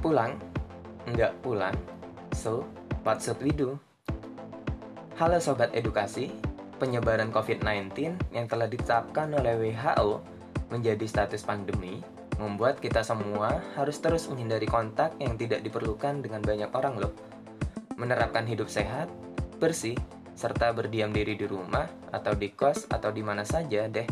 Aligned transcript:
Pulang? 0.00 0.32
Enggak 1.04 1.36
pulang. 1.44 1.76
So, 2.32 2.64
what 3.04 3.20
should 3.20 3.36
we 3.44 3.52
do? 3.52 3.76
Halo 5.20 5.36
Sobat 5.36 5.76
Edukasi, 5.76 6.32
penyebaran 6.80 7.28
COVID-19 7.28 8.16
yang 8.32 8.48
telah 8.48 8.64
ditetapkan 8.64 9.28
oleh 9.36 9.60
WHO 9.60 10.24
menjadi 10.72 11.04
status 11.04 11.44
pandemi 11.44 12.00
membuat 12.40 12.80
kita 12.80 13.04
semua 13.04 13.60
harus 13.76 14.00
terus 14.00 14.24
menghindari 14.32 14.64
kontak 14.64 15.12
yang 15.20 15.36
tidak 15.36 15.60
diperlukan 15.60 16.24
dengan 16.24 16.40
banyak 16.40 16.72
orang 16.72 16.96
loh. 16.96 17.12
Menerapkan 18.00 18.48
hidup 18.48 18.72
sehat, 18.72 19.12
bersih, 19.60 20.00
serta 20.32 20.72
berdiam 20.72 21.12
diri 21.12 21.36
di 21.36 21.44
rumah 21.44 21.84
atau 22.08 22.32
di 22.32 22.48
kos 22.56 22.88
atau 22.88 23.12
di 23.12 23.20
mana 23.20 23.44
saja 23.44 23.84
deh. 23.84 24.08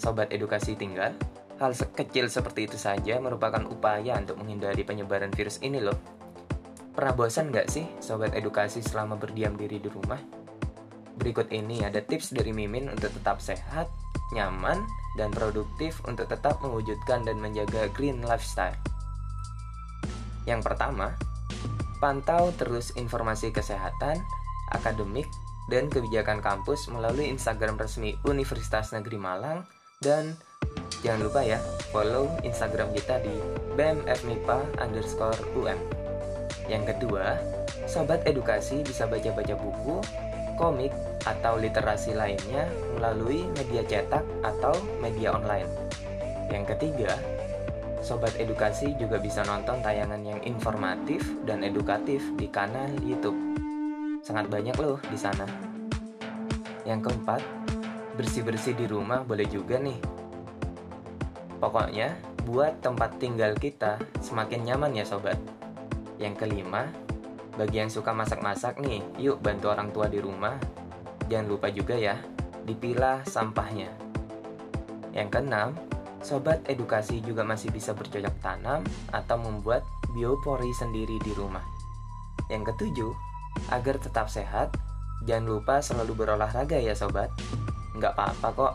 Sobat 0.00 0.32
Edukasi 0.32 0.80
tinggal, 0.80 1.12
hal 1.56 1.72
sekecil 1.72 2.28
seperti 2.28 2.68
itu 2.68 2.76
saja 2.76 3.16
merupakan 3.16 3.64
upaya 3.68 4.20
untuk 4.20 4.36
menghindari 4.40 4.84
penyebaran 4.84 5.32
virus 5.32 5.60
ini 5.64 5.80
loh. 5.80 5.96
Pernah 6.96 7.12
bosan 7.12 7.52
nggak 7.52 7.68
sih 7.68 7.84
Sobat 8.00 8.32
Edukasi 8.32 8.80
selama 8.80 9.20
berdiam 9.20 9.52
diri 9.56 9.80
di 9.80 9.88
rumah? 9.88 10.20
Berikut 11.16 11.48
ini 11.52 11.80
ada 11.80 12.00
tips 12.00 12.36
dari 12.36 12.52
Mimin 12.52 12.92
untuk 12.92 13.08
tetap 13.08 13.40
sehat, 13.40 13.88
nyaman, 14.36 14.84
dan 15.16 15.32
produktif 15.32 15.96
untuk 16.04 16.28
tetap 16.28 16.60
mewujudkan 16.60 17.24
dan 17.24 17.40
menjaga 17.40 17.88
green 17.96 18.20
lifestyle. 18.20 18.76
Yang 20.44 20.72
pertama, 20.72 21.16
pantau 21.98 22.52
terus 22.60 22.92
informasi 23.00 23.48
kesehatan, 23.48 24.20
akademik, 24.76 25.26
dan 25.72 25.88
kebijakan 25.88 26.44
kampus 26.44 26.86
melalui 26.92 27.32
Instagram 27.32 27.80
resmi 27.80 28.14
Universitas 28.28 28.92
Negeri 28.92 29.18
Malang 29.18 29.66
dan 30.04 30.36
jangan 31.04 31.26
lupa 31.28 31.40
ya 31.44 31.58
follow 31.90 32.28
Instagram 32.44 32.92
kita 32.92 33.20
di 33.24 33.36
bmfmipa 33.76 34.64
underscore 34.80 35.38
um. 35.56 35.78
Yang 36.66 36.96
kedua, 36.96 37.38
sobat 37.86 38.26
edukasi 38.26 38.82
bisa 38.82 39.06
baca-baca 39.06 39.54
buku, 39.54 40.02
komik, 40.58 40.90
atau 41.26 41.58
literasi 41.58 42.14
lainnya 42.14 42.70
melalui 42.94 43.46
media 43.58 43.82
cetak 43.86 44.22
atau 44.42 44.74
media 45.02 45.34
online. 45.34 45.66
Yang 46.50 46.74
ketiga, 46.74 47.14
sobat 48.02 48.34
edukasi 48.38 48.94
juga 48.98 49.18
bisa 49.18 49.42
nonton 49.42 49.82
tayangan 49.82 50.22
yang 50.22 50.38
informatif 50.46 51.22
dan 51.42 51.66
edukatif 51.66 52.22
di 52.38 52.46
kanal 52.46 52.90
YouTube. 53.02 53.38
Sangat 54.22 54.50
banyak 54.50 54.74
loh 54.78 54.98
di 55.06 55.18
sana. 55.18 55.46
Yang 56.86 57.10
keempat, 57.10 57.42
bersih-bersih 58.14 58.78
di 58.78 58.86
rumah 58.86 59.26
boleh 59.26 59.46
juga 59.50 59.78
nih. 59.82 60.15
Pokoknya, 61.56 62.16
buat 62.44 62.78
tempat 62.84 63.16
tinggal 63.16 63.56
kita 63.56 63.98
semakin 64.20 64.66
nyaman 64.66 64.96
ya 64.96 65.04
sobat. 65.04 65.38
Yang 66.20 66.46
kelima, 66.46 66.88
bagi 67.56 67.80
yang 67.80 67.90
suka 67.92 68.12
masak-masak 68.12 68.80
nih, 68.80 69.00
yuk 69.16 69.40
bantu 69.40 69.72
orang 69.72 69.90
tua 69.90 70.06
di 70.06 70.20
rumah. 70.20 70.56
Jangan 71.26 71.46
lupa 71.48 71.68
juga 71.72 71.96
ya, 71.96 72.16
dipilah 72.68 73.24
sampahnya. 73.26 73.90
Yang 75.16 75.28
keenam, 75.32 75.68
sobat 76.20 76.60
edukasi 76.68 77.24
juga 77.24 77.42
masih 77.42 77.72
bisa 77.72 77.96
bercocok 77.96 78.36
tanam 78.44 78.84
atau 79.10 79.36
membuat 79.40 79.82
biopori 80.12 80.70
sendiri 80.76 81.16
di 81.24 81.32
rumah. 81.32 81.64
Yang 82.52 82.76
ketujuh, 82.76 83.12
Agar 83.72 83.98
tetap 83.98 84.30
sehat, 84.30 84.76
jangan 85.26 85.58
lupa 85.58 85.82
selalu 85.82 86.12
berolahraga 86.14 86.78
ya 86.78 86.94
sobat. 86.94 87.32
Nggak 87.96 88.14
apa-apa 88.14 88.48
kok, 88.52 88.74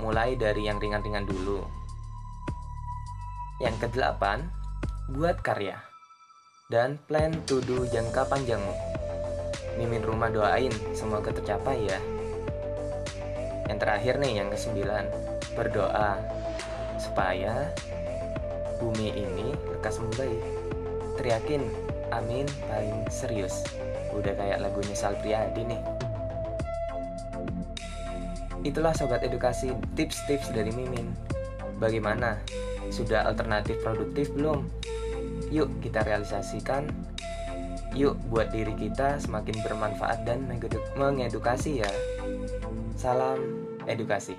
mulai 0.00 0.34
dari 0.34 0.66
yang 0.66 0.80
ringan-ringan 0.80 1.28
dulu. 1.28 1.62
Yang 3.62 3.86
kedelapan, 3.86 4.50
buat 5.14 5.38
karya. 5.38 5.78
Dan 6.66 6.98
plan 7.06 7.30
to 7.46 7.62
do 7.62 7.86
jangka 7.86 8.26
panjangmu. 8.26 8.74
Mimin 9.78 10.02
rumah 10.02 10.26
doain, 10.30 10.74
semoga 10.90 11.30
tercapai 11.30 11.86
ya. 11.86 11.98
Yang 13.70 13.78
terakhir 13.78 14.14
nih, 14.18 14.42
yang 14.42 14.48
kesembilan, 14.50 15.06
berdoa 15.54 16.18
supaya 16.98 17.70
bumi 18.82 19.14
ini 19.14 19.54
lekas 19.70 20.02
membaik. 20.02 20.42
Teriakin, 21.14 21.62
amin 22.10 22.50
paling 22.66 23.06
serius. 23.06 23.62
Udah 24.10 24.34
kayak 24.34 24.62
lagunya 24.66 24.98
Sal 24.98 25.14
Priadi 25.22 25.62
nih. 25.62 25.82
Itulah 28.66 28.96
sobat 28.98 29.22
edukasi 29.22 29.70
tips-tips 29.94 30.50
dari 30.50 30.74
Mimin. 30.74 31.14
Bagaimana? 31.78 32.40
Sudah 32.90 33.28
alternatif 33.28 33.80
produktif 33.84 34.32
belum? 34.34 34.66
Yuk 35.52 35.70
kita 35.84 36.02
realisasikan. 36.02 36.88
Yuk 37.94 38.18
buat 38.26 38.50
diri 38.50 38.74
kita 38.74 39.22
semakin 39.22 39.54
bermanfaat 39.62 40.26
dan 40.26 40.42
mengedukasi 40.98 41.84
ya. 41.84 41.90
Salam 42.98 43.38
edukasi. 43.86 44.34